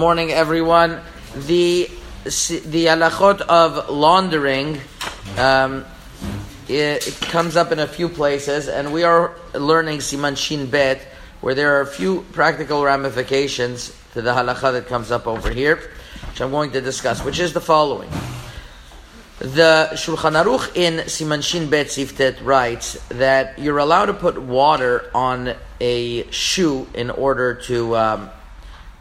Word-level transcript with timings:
morning, 0.00 0.30
everyone. 0.32 0.98
The 1.34 1.90
the 2.24 2.86
halachot 2.86 3.42
of 3.42 3.90
laundering 3.90 4.80
um, 5.36 5.84
it, 6.68 7.06
it, 7.06 7.20
comes 7.20 7.54
up 7.54 7.70
in 7.70 7.78
a 7.80 7.86
few 7.86 8.08
places, 8.08 8.66
and 8.68 8.94
we 8.94 9.02
are 9.02 9.34
learning 9.52 9.98
Siman 9.98 10.38
Shin 10.38 10.70
Bet, 10.70 11.02
where 11.42 11.54
there 11.54 11.76
are 11.76 11.82
a 11.82 11.86
few 11.86 12.22
practical 12.32 12.82
ramifications 12.82 13.94
to 14.14 14.22
the 14.22 14.32
halacha 14.32 14.72
that 14.72 14.86
comes 14.86 15.10
up 15.10 15.26
over 15.26 15.50
here, 15.50 15.76
which 16.30 16.40
I'm 16.40 16.50
going 16.50 16.70
to 16.72 16.80
discuss, 16.80 17.22
which 17.22 17.38
is 17.38 17.52
the 17.52 17.60
following. 17.60 18.08
The 19.40 19.90
Shulchan 19.92 20.42
Aruch 20.42 20.74
in 20.78 21.00
Siman 21.08 21.42
Shin 21.42 21.68
Bet 21.68 21.88
Seif 21.88 22.16
Tet 22.16 22.40
writes 22.40 22.94
that 23.10 23.58
you're 23.58 23.78
allowed 23.78 24.06
to 24.06 24.14
put 24.14 24.40
water 24.40 25.10
on 25.14 25.54
a 25.78 26.30
shoe 26.30 26.88
in 26.94 27.10
order 27.10 27.54
to 27.66 27.96
um, 27.98 28.30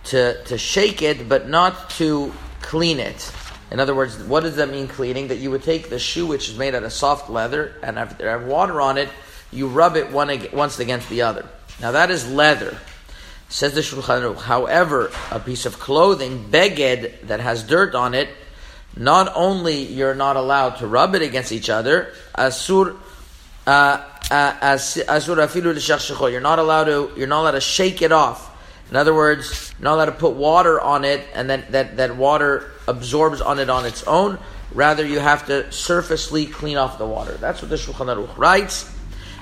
to, 0.09 0.43
to 0.45 0.57
shake 0.57 1.01
it, 1.01 1.29
but 1.29 1.49
not 1.49 1.89
to 1.91 2.33
clean 2.61 2.99
it. 2.99 3.31
In 3.71 3.79
other 3.79 3.93
words, 3.93 4.17
what 4.23 4.41
does 4.41 4.55
that 4.55 4.69
mean 4.69 4.87
cleaning? 4.87 5.27
That 5.27 5.37
you 5.37 5.51
would 5.51 5.63
take 5.63 5.89
the 5.89 5.99
shoe 5.99 6.25
which 6.25 6.49
is 6.49 6.57
made 6.57 6.73
out 6.73 6.83
of 6.83 6.91
soft 6.91 7.29
leather 7.29 7.75
and 7.83 7.99
after 7.99 8.29
have 8.29 8.45
water 8.45 8.81
on 8.81 8.97
it, 8.97 9.09
you 9.51 9.67
rub 9.67 9.95
it 9.95 10.11
one 10.11 10.29
once 10.53 10.79
against 10.79 11.09
the 11.09 11.23
other. 11.23 11.47
Now 11.79 11.91
that 11.91 12.11
is 12.11 12.29
leather. 12.31 12.77
Says 13.47 13.73
the 13.73 13.81
Shulchan 13.81 14.21
Aruch. 14.21 14.41
However, 14.41 15.11
a 15.31 15.39
piece 15.39 15.65
of 15.65 15.79
clothing, 15.79 16.49
beged, 16.51 17.27
that 17.27 17.39
has 17.39 17.63
dirt 17.63 17.95
on 17.95 18.13
it, 18.13 18.29
not 18.95 19.31
only 19.35 19.83
you're 19.83 20.13
not 20.13 20.35
allowed 20.35 20.77
to 20.77 20.87
rub 20.87 21.15
it 21.15 21.21
against 21.21 21.51
each 21.51 21.69
other, 21.69 22.13
asur, 22.35 22.95
uh, 23.65 24.03
uh, 24.29 24.51
asur 24.77 25.37
afilu 25.37 26.31
You're 26.31 26.41
not 26.41 26.59
allowed 26.59 26.83
to. 26.85 27.11
You're 27.15 27.27
not 27.27 27.41
allowed 27.41 27.51
to 27.51 27.61
shake 27.61 28.01
it 28.01 28.11
off. 28.11 28.48
In 28.89 28.95
other 28.95 29.13
words, 29.13 29.73
not 29.79 29.95
allowed 29.95 30.05
to 30.05 30.11
put 30.13 30.33
water 30.33 30.81
on 30.81 31.05
it 31.05 31.27
and 31.33 31.49
then 31.49 31.65
that, 31.69 31.97
that 31.97 32.15
water 32.15 32.71
absorbs 32.87 33.39
on 33.41 33.59
it 33.59 33.69
on 33.69 33.85
its 33.85 34.03
own. 34.03 34.39
Rather, 34.73 35.05
you 35.05 35.19
have 35.19 35.45
to 35.47 35.71
surfacely 35.71 36.45
clean 36.45 36.77
off 36.77 36.97
the 36.97 37.05
water. 37.05 37.33
That's 37.33 37.61
what 37.61 37.69
the 37.69 37.75
Shulchan 37.75 38.07
Aruch 38.07 38.37
writes. 38.37 38.95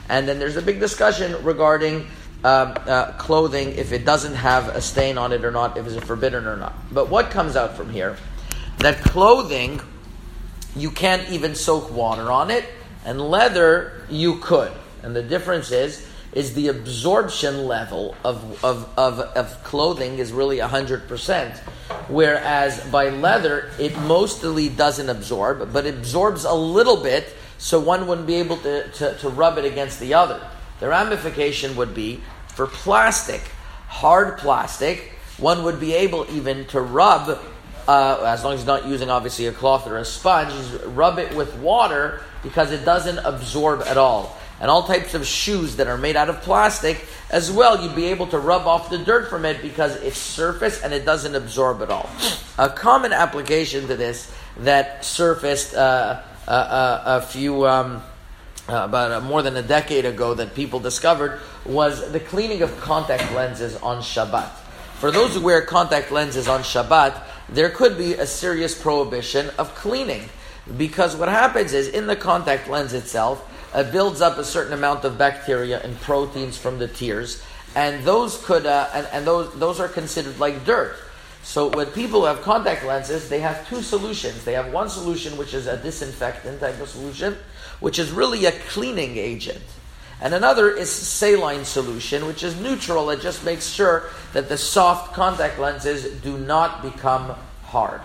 And 0.09 0.27
then 0.27 0.39
there's 0.39 0.55
a 0.57 0.61
big 0.61 0.79
discussion 0.79 1.43
regarding 1.43 2.07
um, 2.43 2.75
uh, 2.85 3.13
clothing, 3.13 3.73
if 3.75 3.91
it 3.91 4.05
doesn't 4.05 4.35
have 4.35 4.69
a 4.69 4.81
stain 4.81 5.17
on 5.17 5.33
it 5.33 5.43
or 5.43 5.51
not, 5.51 5.77
if 5.77 5.87
it's 5.87 6.05
forbidden 6.05 6.45
or 6.45 6.55
not. 6.55 6.75
But 6.93 7.09
what 7.09 7.31
comes 7.31 7.55
out 7.55 7.75
from 7.75 7.89
here? 7.89 8.15
That 8.77 9.01
clothing, 9.01 9.81
you 10.75 10.91
can't 10.91 11.27
even 11.29 11.55
soak 11.55 11.91
water 11.91 12.31
on 12.31 12.51
it, 12.51 12.63
and 13.05 13.19
leather, 13.19 14.05
you 14.09 14.37
could. 14.37 14.71
And 15.03 15.15
the 15.15 15.23
difference 15.23 15.71
is, 15.71 16.07
is 16.37 16.53
the 16.53 16.67
absorption 16.67 17.65
level 17.65 18.15
of, 18.23 18.63
of, 18.63 18.87
of, 18.95 19.19
of 19.19 19.63
clothing 19.63 20.19
is 20.19 20.31
really 20.31 20.59
100%. 20.59 21.57
Whereas 22.09 22.79
by 22.91 23.09
leather, 23.09 23.71
it 23.79 23.97
mostly 24.01 24.69
doesn't 24.69 25.09
absorb, 25.09 25.73
but 25.73 25.87
absorbs 25.87 26.45
a 26.45 26.53
little 26.53 26.97
bit, 26.97 27.35
so 27.57 27.79
one 27.79 28.05
wouldn't 28.05 28.27
be 28.27 28.35
able 28.35 28.57
to, 28.57 28.87
to, 28.87 29.17
to 29.17 29.29
rub 29.29 29.57
it 29.57 29.65
against 29.65 29.99
the 29.99 30.13
other. 30.13 30.39
The 30.79 30.87
ramification 30.87 31.75
would 31.75 31.95
be 31.95 32.21
for 32.49 32.67
plastic, 32.67 33.41
hard 33.87 34.37
plastic, 34.37 35.13
one 35.39 35.63
would 35.63 35.79
be 35.79 35.93
able 35.93 36.27
even 36.29 36.65
to 36.67 36.81
rub, 36.81 37.39
uh, 37.87 38.23
as 38.27 38.43
long 38.43 38.53
as 38.53 38.59
he's 38.59 38.67
not 38.67 38.85
using 38.85 39.09
obviously 39.09 39.47
a 39.47 39.51
cloth 39.51 39.87
or 39.87 39.97
a 39.97 40.05
sponge, 40.05 40.53
rub 40.85 41.17
it 41.17 41.35
with 41.35 41.55
water 41.55 42.21
because 42.43 42.71
it 42.71 42.85
doesn't 42.85 43.17
absorb 43.25 43.81
at 43.81 43.97
all 43.97 44.37
and 44.59 44.69
all 44.71 44.83
types 44.83 45.13
of 45.13 45.25
shoes 45.25 45.75
that 45.75 45.87
are 45.87 45.97
made 45.97 46.15
out 46.15 46.29
of 46.29 46.41
plastic 46.41 47.05
as 47.29 47.51
well, 47.51 47.81
you'd 47.81 47.95
be 47.95 48.05
able 48.05 48.27
to 48.27 48.39
rub 48.39 48.65
off 48.65 48.89
the 48.89 48.97
dirt 48.97 49.29
from 49.29 49.45
it 49.45 49.61
because 49.61 49.95
it's 49.97 50.17
surface 50.17 50.81
and 50.81 50.93
it 50.93 51.05
doesn't 51.05 51.35
absorb 51.35 51.81
at 51.81 51.89
all. 51.89 52.09
A 52.57 52.69
common 52.69 53.13
application 53.13 53.87
to 53.87 53.95
this 53.95 54.33
that 54.59 55.05
surfaced 55.05 55.75
uh, 55.75 56.21
uh, 56.47 56.51
uh, 56.51 57.01
a 57.05 57.21
few. 57.21 57.67
Um, 57.67 58.01
uh, 58.69 58.83
about 58.83 59.23
more 59.23 59.41
than 59.41 59.55
a 59.55 59.61
decade 59.61 60.03
ago, 60.03 60.33
that 60.33 60.53
people 60.53 60.81
discovered 60.81 61.39
was 61.65 62.11
the 62.11 62.19
cleaning 62.19 62.61
of 62.61 62.77
contact 62.81 63.33
lenses 63.33 63.77
on 63.77 64.01
Shabbat. 64.01 64.49
For 64.95 65.09
those 65.09 65.35
who 65.35 65.41
wear 65.41 65.61
contact 65.61 66.11
lenses 66.11 66.49
on 66.49 66.63
Shabbat, 66.63 67.21
there 67.47 67.69
could 67.69 67.97
be 67.97 68.15
a 68.15 68.27
serious 68.27 68.79
prohibition 68.79 69.51
of 69.57 69.73
cleaning. 69.75 70.27
Because 70.75 71.15
what 71.15 71.29
happens 71.29 71.71
is, 71.71 71.87
in 71.87 72.07
the 72.07 72.15
contact 72.17 72.67
lens 72.67 72.91
itself, 72.91 73.49
uh, 73.73 73.83
builds 73.83 74.21
up 74.21 74.37
a 74.37 74.43
certain 74.43 74.73
amount 74.73 75.03
of 75.03 75.17
bacteria 75.17 75.81
and 75.81 75.99
proteins 76.01 76.57
from 76.57 76.79
the 76.79 76.87
tears, 76.87 77.43
and 77.75 78.03
those 78.03 78.43
could 78.45 78.65
uh, 78.65 78.89
and, 78.93 79.07
and 79.11 79.27
those 79.27 79.53
those 79.59 79.79
are 79.79 79.87
considered 79.87 80.39
like 80.39 80.65
dirt. 80.65 80.95
So 81.43 81.69
when 81.69 81.87
people 81.87 82.25
have 82.25 82.41
contact 82.41 82.83
lenses, 82.83 83.29
they 83.29 83.39
have 83.39 83.67
two 83.69 83.81
solutions. 83.81 84.43
They 84.43 84.53
have 84.53 84.73
one 84.73 84.89
solution 84.89 85.37
which 85.37 85.53
is 85.53 85.65
a 85.65 85.77
disinfectant 85.77 86.59
type 86.59 86.79
of 86.81 86.89
solution, 86.89 87.37
which 87.79 87.99
is 87.99 88.11
really 88.11 88.45
a 88.45 88.51
cleaning 88.51 89.17
agent. 89.17 89.63
And 90.19 90.33
another 90.33 90.69
is 90.69 90.91
saline 90.91 91.63
solution, 91.63 92.25
which 92.25 92.43
is 92.43 92.59
neutral. 92.59 93.11
It 93.11 93.21
just 93.21 93.45
makes 93.45 93.69
sure 93.69 94.09
that 94.33 94.49
the 94.49 94.57
soft 94.57 95.13
contact 95.13 95.59
lenses 95.59 96.19
do 96.21 96.37
not 96.37 96.81
become 96.81 97.35
hard. 97.63 98.01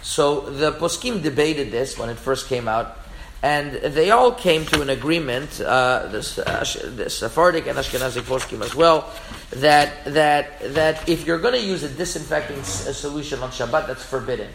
So 0.00 0.40
the 0.40 0.72
poskim 0.72 1.22
debated 1.22 1.70
this 1.70 1.98
when 1.98 2.08
it 2.08 2.16
first 2.16 2.48
came 2.48 2.68
out, 2.68 2.96
and 3.42 3.72
they 3.72 4.10
all 4.10 4.32
came 4.32 4.64
to 4.66 4.82
an 4.82 4.90
agreement, 4.90 5.60
uh, 5.60 6.08
this, 6.10 6.38
uh, 6.38 6.64
the 6.96 7.08
Sephardic 7.08 7.66
and 7.66 7.78
Ashkenazi 7.78 8.22
poskim 8.22 8.62
as 8.64 8.74
well, 8.74 9.12
that 9.50 10.04
that 10.06 10.74
that 10.74 11.08
if 11.08 11.26
you're 11.26 11.38
going 11.38 11.54
to 11.54 11.64
use 11.64 11.82
a 11.84 11.88
disinfecting 11.88 12.58
s- 12.58 12.86
a 12.86 12.94
solution 12.94 13.38
on 13.40 13.50
Shabbat, 13.50 13.86
that's 13.86 14.04
forbidden, 14.04 14.48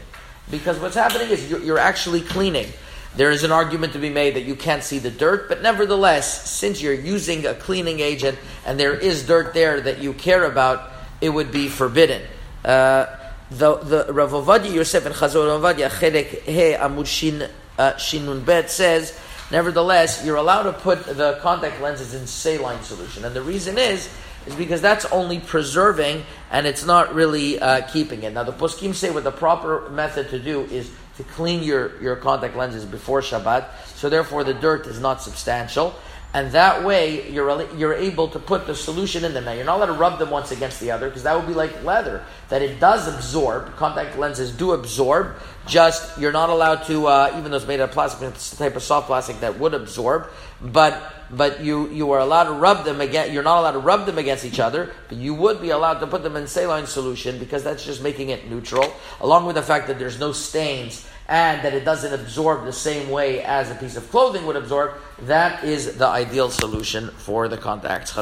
because 0.51 0.79
what's 0.79 0.95
happening 0.95 1.29
is 1.29 1.49
you're, 1.49 1.61
you're 1.61 1.79
actually 1.79 2.21
cleaning. 2.21 2.67
There 3.15 3.29
is 3.31 3.43
an 3.43 3.51
argument 3.51 3.93
to 3.93 3.99
be 3.99 4.09
made 4.09 4.35
that 4.35 4.41
you 4.41 4.55
can't 4.55 4.83
see 4.83 4.97
the 4.99 5.11
dirt, 5.11 5.47
but 5.47 5.61
nevertheless, 5.61 6.49
since 6.49 6.81
you're 6.81 6.93
using 6.93 7.45
a 7.45 7.53
cleaning 7.53 7.99
agent 7.99 8.39
and 8.65 8.79
there 8.79 8.93
is 8.95 9.25
dirt 9.25 9.53
there 9.53 9.79
that 9.79 9.99
you 9.99 10.13
care 10.13 10.45
about, 10.45 10.91
it 11.21 11.29
would 11.29 11.51
be 11.51 11.69
forbidden. 11.69 12.23
Uh, 12.65 13.05
the 13.51 13.75
the 13.77 14.11
Rav 14.11 14.33
Yosef 14.65 15.05
and 15.05 15.13
Chazon 15.13 15.47
Ovadia 15.47 15.89
Chelek 15.89 16.41
He 16.41 16.73
Amud 16.73 17.05
Shin 17.05 17.47
uh, 17.77 17.93
Shinun 17.93 18.45
Bet 18.45 18.69
says, 18.69 19.17
nevertheless, 19.51 20.25
you're 20.25 20.37
allowed 20.37 20.63
to 20.63 20.73
put 20.73 21.05
the 21.05 21.39
contact 21.41 21.81
lenses 21.81 22.13
in 22.13 22.27
saline 22.27 22.81
solution. 22.83 23.25
And 23.25 23.35
the 23.35 23.41
reason 23.41 23.77
is, 23.77 24.09
is 24.45 24.55
because 24.55 24.81
that's 24.81 25.05
only 25.05 25.39
preserving 25.39 26.23
and 26.51 26.67
it's 26.67 26.85
not 26.85 27.13
really 27.13 27.59
uh, 27.59 27.87
keeping 27.87 28.23
it. 28.23 28.33
Now, 28.33 28.43
the 28.43 28.51
poskim 28.51 28.93
say 28.93 29.09
what 29.09 29.23
the 29.23 29.31
proper 29.31 29.89
method 29.89 30.29
to 30.29 30.39
do 30.39 30.61
is 30.61 30.91
to 31.17 31.23
clean 31.23 31.63
your, 31.63 32.01
your 32.01 32.15
contact 32.15 32.55
lenses 32.55 32.85
before 32.85 33.21
Shabbat, 33.21 33.67
so 33.95 34.09
therefore 34.09 34.43
the 34.43 34.53
dirt 34.53 34.87
is 34.87 34.99
not 34.99 35.21
substantial 35.21 35.95
and 36.33 36.51
that 36.53 36.83
way 36.83 37.29
you're 37.31 37.61
you're 37.75 37.93
able 37.93 38.27
to 38.29 38.39
put 38.39 38.65
the 38.65 38.73
solution 38.73 39.23
in 39.23 39.33
them. 39.35 39.45
Now 39.45 39.51
you're 39.51 39.65
not 39.65 39.77
allowed 39.77 39.85
to 39.87 39.93
rub 39.93 40.19
them 40.19 40.31
once 40.31 40.51
against 40.51 40.79
the 40.79 40.89
other 40.89 41.07
because 41.07 41.23
that 41.23 41.35
would 41.35 41.45
be 41.47 41.53
like 41.53 41.83
leather 41.83 42.25
that 42.49 42.63
it 42.63 42.79
does 42.79 43.07
absorb. 43.07 43.75
Contact 43.75 44.17
lenses 44.17 44.51
do 44.51 44.71
absorb. 44.71 45.35
Just 45.67 46.17
you're 46.17 46.31
not 46.31 46.49
allowed 46.49 46.83
to, 46.87 47.07
uh, 47.07 47.35
even 47.37 47.51
though 47.51 47.57
it's 47.57 47.67
made 47.67 47.79
out 47.79 47.89
of 47.89 47.91
plastic, 47.91 48.29
it's 48.29 48.53
a 48.53 48.57
type 48.57 48.75
of 48.75 48.81
soft 48.81 49.07
plastic 49.07 49.39
that 49.41 49.59
would 49.59 49.75
absorb. 49.75 50.27
But 50.59 51.13
but 51.29 51.61
you 51.61 51.89
you 51.89 52.11
are 52.11 52.19
allowed 52.19 52.45
to 52.45 52.53
rub 52.53 52.83
them 52.83 52.99
again. 52.99 53.31
You're 53.31 53.43
not 53.43 53.59
allowed 53.59 53.73
to 53.73 53.79
rub 53.79 54.07
them 54.07 54.17
against 54.17 54.43
each 54.43 54.59
other, 54.59 54.91
but 55.09 55.19
you 55.19 55.35
would 55.35 55.61
be 55.61 55.69
allowed 55.69 55.99
to 55.99 56.07
put 56.07 56.23
them 56.23 56.35
in 56.35 56.47
saline 56.47 56.87
solution 56.87 57.37
because 57.37 57.63
that's 57.63 57.85
just 57.85 58.01
making 58.01 58.29
it 58.29 58.49
neutral. 58.49 58.91
Along 59.21 59.45
with 59.45 59.55
the 59.55 59.61
fact 59.61 59.85
that 59.87 59.99
there's 59.99 60.19
no 60.19 60.31
stains 60.31 61.07
and 61.27 61.63
that 61.63 61.73
it 61.73 61.85
doesn't 61.85 62.13
absorb 62.13 62.65
the 62.65 62.73
same 62.73 63.09
way 63.09 63.41
as 63.43 63.71
a 63.71 63.75
piece 63.75 63.95
of 63.95 64.09
clothing 64.11 64.45
would 64.45 64.55
absorb, 64.55 64.93
that 65.21 65.63
is 65.63 65.97
the 65.97 66.07
ideal 66.07 66.49
solution 66.49 67.09
for 67.11 67.47
the 67.47 67.57
contacts. 67.57 68.13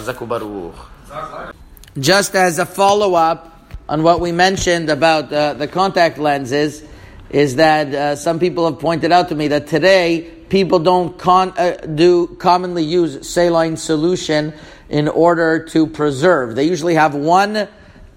Just 1.99 2.35
as 2.35 2.59
a 2.59 2.65
follow 2.65 3.15
up 3.15 3.59
on 3.89 4.03
what 4.03 4.19
we 4.19 4.31
mentioned 4.31 4.89
about 4.89 5.33
uh, 5.33 5.53
the 5.53 5.67
contact 5.67 6.17
lenses, 6.17 6.83
is 7.31 7.55
that 7.55 7.93
uh, 7.93 8.15
some 8.15 8.39
people 8.39 8.69
have 8.69 8.79
pointed 8.79 9.11
out 9.11 9.29
to 9.29 9.35
me 9.35 9.47
that 9.47 9.67
today 9.67 10.29
people 10.49 10.79
don't 10.79 11.17
con- 11.17 11.53
uh, 11.57 11.77
do 11.95 12.27
commonly 12.27 12.83
use 12.83 13.27
saline 13.27 13.77
solution 13.77 14.53
in 14.89 15.07
order 15.07 15.65
to 15.65 15.87
preserve. 15.87 16.55
They 16.55 16.65
usually 16.65 16.95
have 16.95 17.15
one 17.15 17.69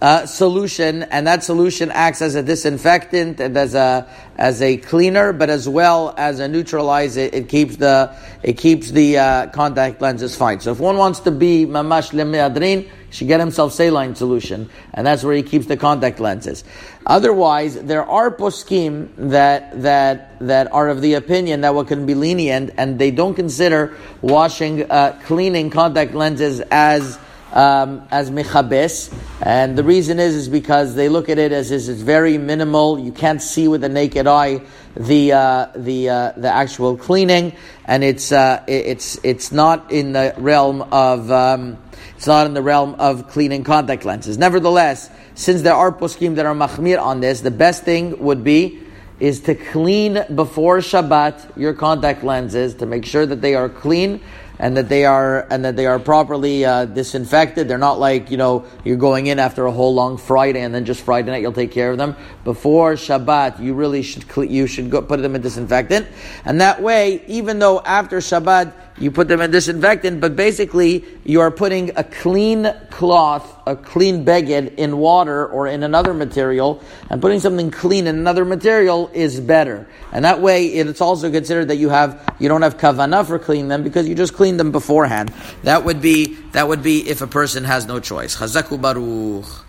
uh, 0.04 0.26
solution, 0.26 1.02
and 1.04 1.26
that 1.26 1.42
solution 1.42 1.90
acts 1.90 2.20
as 2.20 2.34
a 2.34 2.42
disinfectant 2.42 3.40
and 3.40 3.56
as 3.56 3.74
a 3.74 4.06
as 4.36 4.60
a 4.60 4.76
cleaner, 4.76 5.32
but 5.32 5.48
as 5.48 5.66
well 5.66 6.12
as 6.18 6.40
a 6.40 6.46
neutralizer. 6.46 7.20
It, 7.20 7.34
it 7.34 7.48
keeps 7.48 7.76
the 7.76 8.14
it 8.42 8.58
keeps 8.58 8.90
the 8.90 9.16
uh, 9.16 9.46
contact 9.46 10.02
lenses 10.02 10.36
fine. 10.36 10.60
So 10.60 10.72
if 10.72 10.78
one 10.78 10.98
wants 10.98 11.20
to 11.20 11.30
be 11.30 11.64
mamash 11.64 12.12
lemeadrin, 12.12 12.90
should 13.08 13.28
get 13.28 13.40
himself 13.40 13.72
saline 13.72 14.14
solution, 14.14 14.68
and 14.92 15.06
that's 15.06 15.24
where 15.24 15.36
he 15.36 15.42
keeps 15.42 15.64
the 15.64 15.78
contact 15.78 16.20
lenses. 16.20 16.64
Otherwise, 17.06 17.80
there 17.80 18.04
are 18.04 18.30
poskim 18.30 19.08
that 19.16 19.80
that 19.80 20.38
that 20.40 20.70
are 20.70 20.90
of 20.90 21.00
the 21.00 21.14
opinion 21.14 21.62
that 21.62 21.74
what 21.74 21.88
can 21.88 22.04
be 22.04 22.14
lenient, 22.14 22.72
and 22.76 22.98
they 22.98 23.10
don't 23.10 23.36
consider 23.36 23.96
washing, 24.20 24.82
uh, 24.90 25.18
cleaning 25.24 25.70
contact 25.70 26.12
lenses 26.12 26.60
as 26.70 27.18
um, 27.54 28.06
as 28.10 28.30
mechabes, 28.30 29.14
and 29.40 29.78
the 29.78 29.84
reason 29.84 30.18
is 30.18 30.34
is 30.34 30.48
because 30.48 30.94
they 30.96 31.08
look 31.08 31.28
at 31.28 31.38
it 31.38 31.52
as 31.52 31.70
is 31.70 31.88
it's 31.88 32.00
very 32.00 32.36
minimal. 32.36 32.98
You 32.98 33.12
can't 33.12 33.40
see 33.40 33.68
with 33.68 33.80
the 33.80 33.88
naked 33.88 34.26
eye 34.26 34.60
the 34.96 35.32
uh, 35.32 35.66
the 35.76 36.08
uh, 36.08 36.32
the 36.36 36.50
actual 36.50 36.96
cleaning, 36.96 37.54
and 37.86 38.02
it's 38.02 38.32
uh, 38.32 38.62
it's 38.66 39.18
it's 39.22 39.52
not 39.52 39.92
in 39.92 40.12
the 40.12 40.34
realm 40.36 40.82
of 40.82 41.30
um, 41.30 41.78
it's 42.16 42.26
not 42.26 42.46
in 42.46 42.54
the 42.54 42.62
realm 42.62 42.96
of 42.98 43.28
cleaning 43.28 43.62
contact 43.62 44.04
lenses. 44.04 44.36
Nevertheless, 44.36 45.08
since 45.34 45.62
there 45.62 45.74
are 45.74 45.92
poskim 45.92 46.34
that 46.34 46.46
are 46.46 46.54
machmir 46.54 47.00
on 47.00 47.20
this, 47.20 47.40
the 47.40 47.52
best 47.52 47.84
thing 47.84 48.18
would 48.18 48.42
be 48.42 48.80
is 49.20 49.40
to 49.42 49.54
clean 49.54 50.24
before 50.34 50.78
Shabbat 50.78 51.56
your 51.56 51.72
contact 51.72 52.24
lenses 52.24 52.74
to 52.74 52.86
make 52.86 53.04
sure 53.04 53.24
that 53.24 53.40
they 53.40 53.54
are 53.54 53.68
clean 53.68 54.20
and 54.58 54.76
that 54.76 54.88
they 54.88 55.04
are 55.04 55.46
and 55.50 55.64
that 55.64 55.76
they 55.76 55.86
are 55.86 55.98
properly 55.98 56.64
uh, 56.64 56.84
disinfected. 56.84 57.68
They're 57.68 57.78
not 57.78 57.98
like 57.98 58.30
you 58.30 58.36
know 58.36 58.64
you're 58.84 58.96
going 58.96 59.26
in 59.26 59.38
after 59.38 59.66
a 59.66 59.72
whole 59.72 59.94
long 59.94 60.16
Friday 60.16 60.60
and 60.60 60.74
then 60.74 60.84
just 60.84 61.02
Friday 61.02 61.30
night 61.30 61.42
you'll 61.42 61.52
take 61.52 61.72
care 61.72 61.90
of 61.90 61.98
them. 61.98 62.16
Before 62.44 62.94
Shabbat, 62.94 63.60
you 63.60 63.74
really 63.74 64.02
should 64.02 64.24
you 64.50 64.66
should 64.66 64.90
go 64.90 65.02
put 65.02 65.20
them 65.22 65.34
in 65.34 65.42
disinfectant, 65.42 66.06
and 66.44 66.60
that 66.60 66.82
way, 66.82 67.22
even 67.26 67.58
though 67.58 67.80
after 67.80 68.18
Shabbat 68.18 68.72
you 68.98 69.10
put 69.10 69.26
them 69.26 69.40
in 69.40 69.50
disinfectant, 69.50 70.20
but 70.20 70.36
basically 70.36 71.04
you 71.24 71.40
are 71.40 71.50
putting 71.50 71.90
a 71.96 72.04
clean 72.04 72.72
cloth, 72.90 73.60
a 73.66 73.74
clean 73.74 74.24
beged 74.24 74.76
in 74.76 74.98
water 74.98 75.46
or 75.46 75.66
in 75.66 75.82
another 75.82 76.14
material, 76.14 76.82
and 77.10 77.20
putting 77.20 77.40
something 77.40 77.70
clean 77.70 78.06
in 78.06 78.16
another 78.16 78.44
material 78.44 79.10
is 79.12 79.40
better. 79.40 79.86
And 80.12 80.24
that 80.24 80.40
way 80.40 80.66
it's 80.66 81.00
also 81.00 81.30
considered 81.30 81.68
that 81.68 81.76
you 81.76 81.88
have, 81.88 82.36
you 82.38 82.48
don't 82.48 82.62
have 82.62 82.76
kavanah 82.76 83.26
for 83.26 83.38
cleaning 83.38 83.68
them 83.68 83.82
because 83.82 84.08
you 84.08 84.14
just 84.14 84.34
cleaned 84.34 84.60
them 84.60 84.70
beforehand. 84.70 85.32
That 85.64 85.84
would 85.84 86.00
be, 86.00 86.36
that 86.52 86.68
would 86.68 86.82
be 86.82 87.08
if 87.08 87.20
a 87.20 87.26
person 87.26 87.64
has 87.64 87.86
no 87.86 87.98
choice. 87.98 88.36
Chazaku 88.36 88.80
baruch. 88.80 89.63